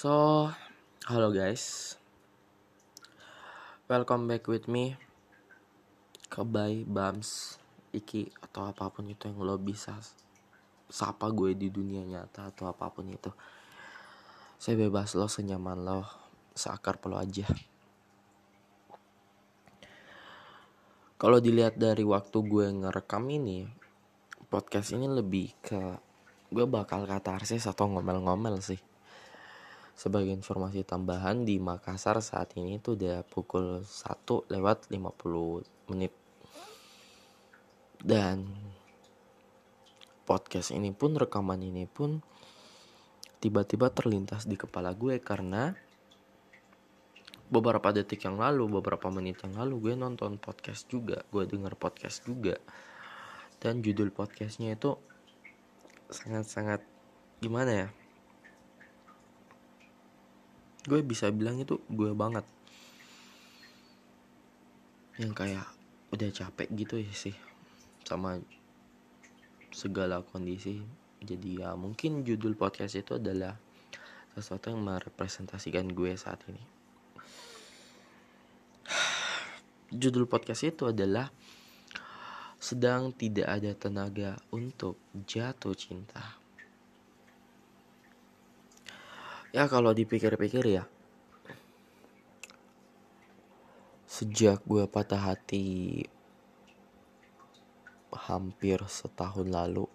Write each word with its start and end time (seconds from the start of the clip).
So, 0.00 0.48
halo 1.12 1.28
guys. 1.28 1.92
Welcome 3.84 4.32
back 4.32 4.48
with 4.48 4.64
me. 4.64 4.96
Kebay, 6.32 6.88
Bams, 6.88 7.60
Iki, 7.92 8.32
atau 8.40 8.64
apa 8.64 8.88
pun 8.88 9.04
itu 9.12 9.28
yang 9.28 9.44
lo 9.44 9.60
bisa 9.60 9.92
sapa 10.88 11.28
gue 11.28 11.52
di 11.52 11.68
dunia 11.68 12.00
nyata 12.00 12.48
atau 12.48 12.72
apa 12.72 12.88
pun 12.88 13.12
itu. 13.12 13.28
Saya 14.56 14.80
bebas 14.80 15.12
lo 15.20 15.28
senyaman 15.28 15.84
lo, 15.84 16.08
seakar 16.56 16.96
lo 17.04 17.20
aja. 17.20 17.44
Kalau 21.20 21.44
dilihat 21.44 21.76
dari 21.76 22.08
waktu 22.08 22.40
gue 22.40 22.66
ngerekam 22.72 23.28
ini, 23.28 23.68
podcast 24.48 24.96
ini 24.96 25.12
lebih 25.12 25.52
ke 25.60 26.00
gue 26.48 26.64
bakal 26.64 27.04
katarsis 27.04 27.68
atau 27.68 27.84
ngomel-ngomel 27.84 28.64
sih 28.64 28.80
sebagai 30.00 30.32
informasi 30.32 30.80
tambahan 30.80 31.44
di 31.44 31.60
Makassar 31.60 32.24
saat 32.24 32.56
ini 32.56 32.80
itu 32.80 32.96
udah 32.96 33.20
pukul 33.28 33.84
1 33.84 34.48
lewat 34.48 34.88
50 34.88 35.92
menit. 35.92 36.16
Dan 38.00 38.48
podcast 40.24 40.72
ini 40.72 40.96
pun 40.96 41.20
rekaman 41.20 41.60
ini 41.60 41.84
pun 41.84 42.16
tiba-tiba 43.44 43.92
terlintas 43.92 44.48
di 44.48 44.56
kepala 44.56 44.96
gue 44.96 45.20
karena 45.20 45.76
beberapa 47.52 47.92
detik 47.92 48.24
yang 48.24 48.40
lalu, 48.40 48.80
beberapa 48.80 49.12
menit 49.12 49.44
yang 49.44 49.52
lalu 49.52 49.92
gue 49.92 49.94
nonton 50.00 50.40
podcast 50.40 50.88
juga, 50.88 51.20
gue 51.28 51.44
denger 51.44 51.76
podcast 51.76 52.24
juga. 52.24 52.56
Dan 53.60 53.84
judul 53.84 54.08
podcastnya 54.16 54.80
itu 54.80 54.96
sangat-sangat 56.08 56.80
gimana 57.44 57.84
ya? 57.84 57.99
Gue 60.88 61.00
bisa 61.04 61.28
bilang 61.28 61.60
itu 61.60 61.76
gue 61.92 62.12
banget. 62.16 62.46
Yang 65.20 65.32
kayak 65.36 65.66
udah 66.10 66.30
capek 66.32 66.68
gitu 66.72 66.96
ya 66.96 67.12
sih 67.12 67.36
sama 68.08 68.40
segala 69.68 70.24
kondisi. 70.24 70.80
Jadi 71.20 71.60
ya 71.60 71.76
mungkin 71.76 72.24
judul 72.24 72.56
podcast 72.56 72.96
itu 72.96 73.20
adalah 73.20 73.60
sesuatu 74.32 74.72
yang 74.72 74.80
merepresentasikan 74.80 75.92
gue 75.92 76.16
saat 76.16 76.40
ini. 76.48 76.64
Judul 79.90 80.24
podcast 80.24 80.64
itu 80.64 80.88
adalah 80.88 81.28
sedang 82.56 83.12
tidak 83.12 83.48
ada 83.50 83.72
tenaga 83.76 84.38
untuk 84.54 84.96
jatuh 85.26 85.74
cinta 85.74 86.39
Ya 89.50 89.66
kalau 89.66 89.90
dipikir-pikir 89.90 90.62
ya. 90.62 90.86
Sejak 94.06 94.62
gue 94.62 94.86
patah 94.86 95.34
hati 95.34 96.06
Hampir 98.14 98.78
setahun 98.86 99.50
lalu 99.50 99.90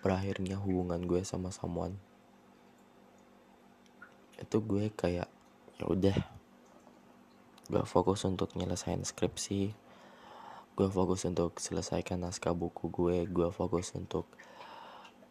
Berakhirnya 0.00 0.56
hubungan 0.56 1.04
gue 1.04 1.20
sama 1.20 1.52
someone 1.52 2.00
Itu 4.40 4.64
gue 4.64 4.88
kayak 4.88 5.28
ya 5.80 5.84
udah. 5.84 6.16
Gue 7.68 7.84
fokus 7.84 8.24
untuk 8.24 8.56
nyelesain 8.56 9.04
skripsi 9.04 9.68
Gue 10.76 10.88
fokus 10.88 11.28
untuk 11.28 11.60
selesaikan 11.60 12.24
naskah 12.24 12.56
buku 12.56 12.88
gue 12.88 13.28
Gue 13.28 13.52
fokus 13.52 13.92
untuk 13.92 14.24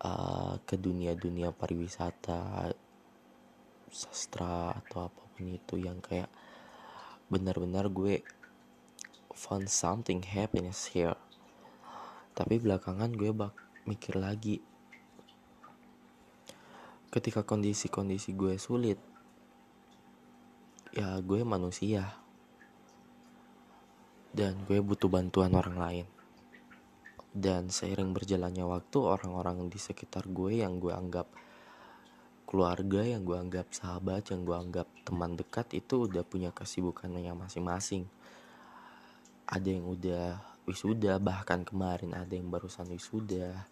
uh, 0.03 0.59
ke 0.67 0.78
dunia-dunia 0.78 1.55
pariwisata 1.55 2.69
sastra 3.94 4.73
atau 4.73 5.05
apa 5.05 5.22
pun 5.38 5.45
itu 5.45 5.77
yang 5.77 6.02
kayak 6.02 6.27
benar-benar 7.30 7.94
gue 7.94 8.25
found 9.33 9.69
something 9.69 10.25
happiness 10.25 10.90
here. 10.90 11.17
Tapi 12.34 12.57
belakangan 12.57 13.13
gue 13.13 13.29
bak 13.29 13.53
mikir 13.85 14.17
lagi. 14.17 14.57
Ketika 17.13 17.45
kondisi-kondisi 17.45 18.34
gue 18.34 18.57
sulit 18.57 18.97
ya 20.94 21.17
gue 21.22 21.41
manusia. 21.46 22.17
Dan 24.34 24.66
gue 24.66 24.81
butuh 24.81 25.09
bantuan 25.09 25.53
orang 25.53 25.78
lain. 25.78 26.07
Dan 27.34 27.69
seiring 27.69 28.13
berjalannya 28.13 28.66
waktu 28.66 28.97
orang-orang 28.97 29.69
di 29.69 29.78
sekitar 29.78 30.25
gue 30.29 30.62
yang 30.62 30.81
gue 30.81 30.94
anggap 30.94 31.29
keluarga 32.53 33.02
yang 33.02 33.25
gue 33.25 33.34
anggap 33.34 33.74
sahabat 33.74 34.30
yang 34.30 34.46
gue 34.46 34.53
anggap 34.53 34.86
teman 35.02 35.34
dekat 35.34 35.74
itu 35.74 36.06
udah 36.06 36.22
punya 36.22 36.53
kesibukannya 36.53 37.34
masing-masing. 37.34 38.06
Ada 39.50 39.74
yang 39.74 39.90
udah 39.90 40.38
wisuda 40.69 41.18
bahkan 41.18 41.66
kemarin 41.66 42.14
ada 42.14 42.30
yang 42.30 42.53
barusan 42.53 42.94
wisuda. 42.94 43.66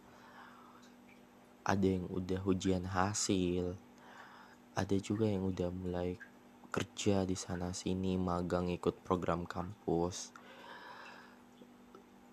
Ada 1.61 1.85
yang 1.93 2.09
udah 2.09 2.41
ujian 2.41 2.89
hasil. 2.89 3.77
Ada 4.73 4.97
juga 4.97 5.29
yang 5.29 5.45
udah 5.45 5.69
mulai 5.69 6.17
kerja 6.73 7.21
di 7.21 7.37
sana 7.37 7.77
sini 7.77 8.17
magang 8.17 8.65
ikut 8.73 9.05
program 9.05 9.45
kampus. 9.45 10.33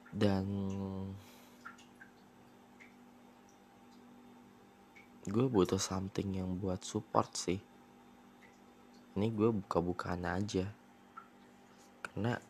Dan 0.09 0.49
gue 5.29 5.45
butuh 5.45 5.77
something 5.77 6.41
yang 6.41 6.57
buat 6.57 6.81
support 6.81 7.37
sih. 7.37 7.61
Ini 9.13 9.29
gue 9.29 9.53
buka-bukaan 9.53 10.25
aja. 10.25 10.65
Karena 12.01 12.41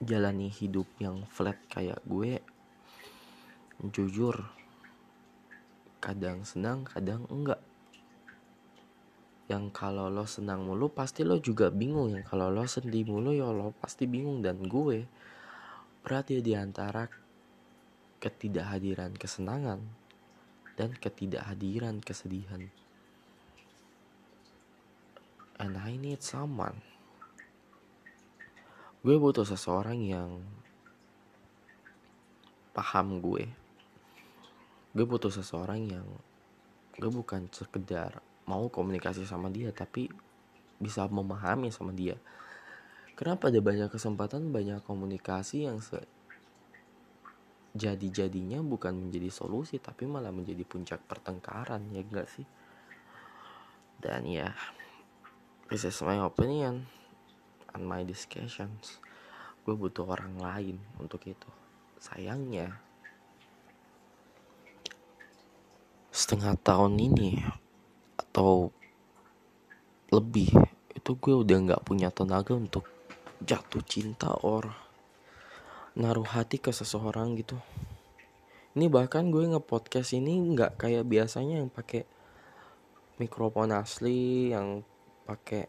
jalani 0.00 0.48
hidup 0.48 0.88
yang 0.96 1.28
flat 1.28 1.60
kayak 1.68 2.00
gue 2.08 2.40
jujur 3.92 4.40
kadang 6.00 6.48
senang 6.48 6.88
kadang 6.88 7.28
enggak. 7.28 7.60
Yang 9.52 9.76
kalau 9.76 10.08
lo 10.08 10.24
senang 10.24 10.64
mulu 10.64 10.88
pasti 10.88 11.28
lo 11.28 11.36
juga 11.36 11.68
bingung. 11.68 12.16
Yang 12.16 12.24
kalau 12.32 12.48
lo 12.48 12.64
sedih 12.64 13.04
mulu 13.04 13.36
ya 13.36 13.52
lo 13.52 13.76
pasti 13.76 14.08
bingung. 14.08 14.40
Dan 14.40 14.64
gue 14.64 15.04
berarti 16.00 16.40
di 16.40 16.56
antara 16.56 17.04
ketidakhadiran 18.16 19.12
kesenangan 19.16 19.99
dan 20.80 20.96
ketidakhadiran 20.96 22.00
kesedihan. 22.00 22.72
And 25.60 25.76
I 25.76 26.00
need 26.00 26.24
someone. 26.24 26.80
Gue 29.04 29.20
butuh 29.20 29.44
seseorang 29.44 30.00
yang 30.00 30.40
paham 32.72 33.20
gue. 33.20 33.44
Gue 34.96 35.04
butuh 35.04 35.28
seseorang 35.28 35.84
yang 35.84 36.08
gue 36.96 37.12
bukan 37.12 37.44
sekedar 37.52 38.24
mau 38.48 38.72
komunikasi 38.72 39.28
sama 39.28 39.52
dia 39.52 39.68
tapi 39.76 40.08
bisa 40.80 41.04
memahami 41.12 41.68
sama 41.68 41.92
dia. 41.92 42.16
Kenapa 43.20 43.52
ada 43.52 43.60
banyak 43.60 43.92
kesempatan 43.92 44.48
banyak 44.48 44.80
komunikasi 44.88 45.68
yang 45.68 45.84
jadi-jadinya 47.70 48.58
bukan 48.66 49.08
menjadi 49.08 49.30
solusi 49.30 49.78
tapi 49.78 50.02
malah 50.02 50.34
menjadi 50.34 50.66
puncak 50.66 51.06
pertengkaran 51.06 51.86
ya 51.94 52.02
enggak 52.02 52.26
sih? 52.26 52.46
Dan 54.00 54.26
ya 54.26 54.50
this 55.70 55.86
is 55.86 56.02
my 56.02 56.18
opinion 56.18 56.90
and 57.70 57.86
my 57.86 58.02
discussions. 58.02 58.98
Gue 59.62 59.78
butuh 59.78 60.02
orang 60.02 60.34
lain 60.40 60.76
untuk 60.98 61.22
itu. 61.30 61.46
Sayangnya 62.00 62.74
setengah 66.10 66.58
tahun 66.58 66.98
ini 66.98 67.38
atau 68.18 68.74
lebih 70.10 70.50
itu 70.90 71.10
gue 71.14 71.34
udah 71.38 71.56
nggak 71.70 71.84
punya 71.86 72.10
tenaga 72.10 72.58
untuk 72.58 72.82
jatuh 73.40 73.80
cinta 73.86 74.34
orang 74.42 74.89
naruh 75.98 76.26
hati 76.26 76.62
ke 76.62 76.70
seseorang 76.70 77.34
gitu. 77.38 77.58
Ini 78.78 78.86
bahkan 78.86 79.34
gue 79.34 79.42
nge-podcast 79.50 80.14
ini 80.14 80.38
nggak 80.54 80.78
kayak 80.78 81.02
biasanya 81.06 81.58
yang 81.58 81.70
pakai 81.70 82.06
mikrofon 83.18 83.74
asli 83.74 84.54
yang 84.54 84.86
pakai 85.26 85.66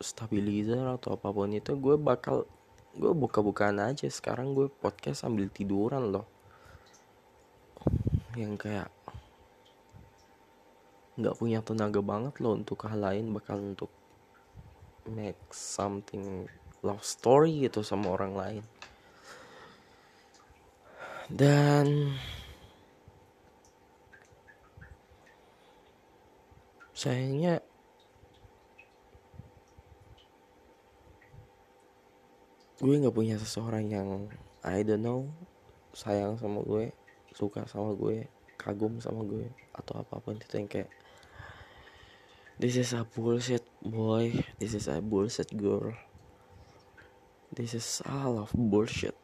stabilizer 0.00 0.82
atau 0.96 1.14
apa 1.14 1.28
pun 1.30 1.52
itu 1.54 1.76
gue 1.78 1.94
bakal 1.94 2.48
gue 2.98 3.12
buka-bukaan 3.14 3.78
aja. 3.78 4.10
Sekarang 4.10 4.58
gue 4.58 4.66
podcast 4.66 5.22
sambil 5.22 5.46
tiduran 5.46 6.10
loh. 6.10 6.26
Yang 8.34 8.66
kayak 8.66 8.88
nggak 11.20 11.36
punya 11.36 11.60
tenaga 11.60 12.00
banget 12.00 12.34
loh 12.40 12.56
untuk 12.56 12.80
hal 12.88 12.96
lain 12.96 13.30
bakal 13.30 13.60
untuk 13.60 13.92
make 15.04 15.38
something 15.52 16.48
love 16.80 17.04
story 17.04 17.68
gitu 17.68 17.84
sama 17.84 18.12
orang 18.12 18.32
lain. 18.36 18.64
Dan 21.30 22.16
sayangnya 27.00 27.64
gue 32.80 32.96
nggak 32.96 33.16
punya 33.16 33.36
seseorang 33.36 33.88
yang 33.88 34.08
I 34.64 34.84
don't 34.84 35.00
know 35.00 35.28
sayang 35.92 36.36
sama 36.36 36.60
gue 36.64 36.92
suka 37.32 37.64
sama 37.64 37.96
gue 37.96 38.28
kagum 38.60 39.00
sama 39.00 39.24
gue 39.24 39.48
atau 39.72 40.00
apa 40.04 40.20
pun 40.20 40.36
itu 40.36 40.60
yang 40.60 40.68
kayak 40.68 40.92
this 42.60 42.76
is 42.76 42.92
a 42.92 43.04
bullshit 43.16 43.64
boy 43.80 44.32
this 44.60 44.76
is 44.76 44.88
a 44.88 45.00
bullshit 45.00 45.48
girl 45.56 45.92
this 47.50 47.74
is 47.74 48.02
all 48.06 48.38
of 48.38 48.54
bullshit. 48.54 49.18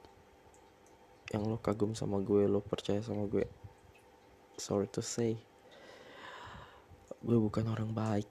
Yang 1.31 1.43
lo 1.47 1.59
kagum 1.59 1.95
sama 1.95 2.19
gue 2.23 2.47
lo 2.51 2.59
percaya 2.63 2.99
sama 3.03 3.27
gue. 3.31 3.47
Sorry 4.59 4.91
to 4.91 5.03
say. 5.03 5.39
Gue 7.23 7.39
bukan 7.39 7.67
orang 7.71 7.91
baik. 7.95 8.31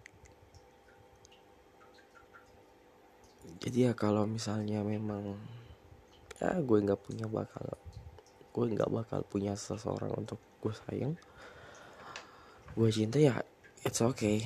Jadi 3.64 3.88
ya 3.88 3.96
kalau 3.96 4.28
misalnya 4.28 4.84
memang 4.84 5.40
ya 6.38 6.60
gue 6.60 6.78
nggak 6.84 7.02
punya 7.02 7.26
bakal 7.32 7.66
gue 8.52 8.66
nggak 8.76 8.92
bakal 8.92 9.20
punya 9.24 9.56
seseorang 9.56 10.12
untuk 10.16 10.40
gue 10.60 10.76
sayang. 10.86 11.16
Gue 12.76 12.92
cinta 12.92 13.16
ya 13.20 13.40
it's 13.88 14.04
okay. 14.04 14.44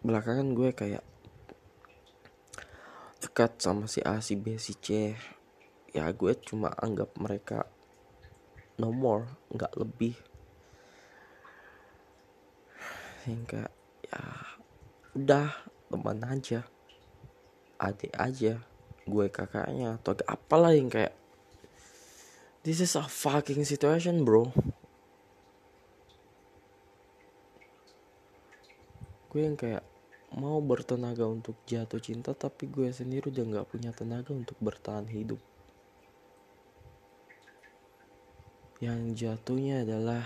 Belakangan 0.00 0.56
gue 0.56 0.72
kayak 0.72 1.11
dekat 3.32 3.64
sama 3.64 3.88
si 3.88 4.04
A 4.04 4.20
si 4.20 4.36
B 4.36 4.60
si 4.60 4.76
C. 4.76 5.16
Ya 5.96 6.04
gue 6.12 6.36
cuma 6.44 6.68
anggap 6.76 7.16
mereka 7.16 7.64
no 8.76 8.92
more 8.92 9.24
nggak 9.48 9.72
lebih. 9.72 10.12
Hingga 13.24 13.72
ya 14.04 14.24
udah 15.16 15.48
teman 15.88 16.20
aja. 16.28 16.68
Adik 17.80 18.12
aja 18.20 18.60
gue 19.08 19.26
kakaknya 19.32 19.96
atau 19.96 20.12
apalah 20.28 20.76
yang 20.76 20.92
kayak 20.92 21.16
this 22.68 22.84
is 22.84 22.92
a 23.00 23.08
fucking 23.08 23.64
situation 23.64 24.28
bro. 24.28 24.52
Gue 29.32 29.48
yang 29.48 29.56
kayak 29.56 29.88
mau 30.38 30.58
bertenaga 30.64 31.28
untuk 31.28 31.56
jatuh 31.68 32.00
cinta 32.00 32.32
tapi 32.32 32.68
gue 32.68 32.88
sendiri 32.88 33.28
udah 33.28 33.44
nggak 33.44 33.68
punya 33.68 33.90
tenaga 33.92 34.32
untuk 34.32 34.56
bertahan 34.60 35.04
hidup. 35.08 35.40
Yang 38.80 39.00
jatuhnya 39.14 39.86
adalah 39.86 40.24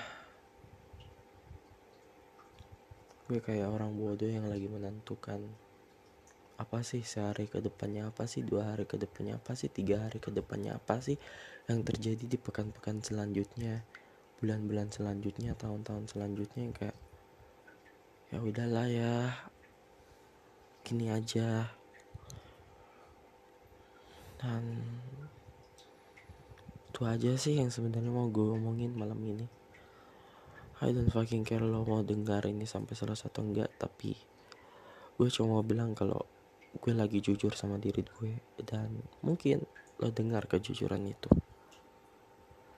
gue 3.27 3.43
kayak 3.43 3.67
orang 3.67 3.91
bodoh 3.99 4.31
yang 4.31 4.47
lagi 4.47 4.71
menentukan 4.71 5.43
apa 6.57 6.81
sih 6.81 7.05
sehari 7.05 7.51
ke 7.51 7.61
depannya 7.61 8.09
apa 8.09 8.25
sih 8.25 8.41
dua 8.41 8.73
hari 8.73 8.89
ke 8.89 8.97
depannya 8.97 9.37
apa 9.37 9.53
sih 9.53 9.69
tiga 9.69 10.09
hari 10.09 10.23
ke 10.23 10.33
depannya 10.33 10.79
apa 10.79 11.05
sih 11.05 11.21
yang 11.69 11.85
terjadi 11.85 12.25
di 12.25 12.39
pekan-pekan 12.41 13.05
selanjutnya 13.05 13.85
bulan-bulan 14.41 14.89
selanjutnya 14.89 15.53
tahun-tahun 15.59 16.09
selanjutnya 16.17 16.71
yang 16.71 16.77
kayak 16.77 16.97
ya 18.33 18.39
udahlah 18.41 18.87
ya 18.89 19.13
gini 20.87 21.11
aja. 21.11 21.67
Dan 24.39 24.63
itu 26.95 27.03
aja 27.03 27.35
sih 27.35 27.59
yang 27.59 27.75
sebenarnya 27.75 28.15
mau 28.15 28.31
gue 28.31 28.55
omongin 28.55 28.95
malam 28.95 29.19
ini. 29.27 29.51
I 30.77 30.93
don't 30.95 31.11
fucking 31.11 31.43
care 31.43 31.65
lo 31.65 31.83
mau 31.83 32.07
dengar 32.07 32.47
ini 32.47 32.69
sampai 32.69 32.95
selesai 32.95 33.33
atau 33.33 33.43
enggak 33.43 33.73
tapi 33.81 34.13
gue 35.17 35.29
cuma 35.33 35.57
mau 35.57 35.65
bilang 35.65 35.97
kalau 35.97 36.21
gue 36.77 36.93
lagi 36.93 37.25
jujur 37.25 37.57
sama 37.57 37.81
diri 37.81 38.05
gue 38.05 38.37
dan 38.61 38.93
mungkin 39.25 39.65
lo 39.97 40.13
dengar 40.13 40.45
kejujuran 40.45 41.09
itu 41.09 41.33